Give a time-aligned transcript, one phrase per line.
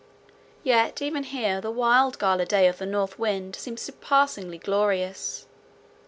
[0.63, 5.45] Yet even here the wild gala day of the north wind seemed surpassingly glorious.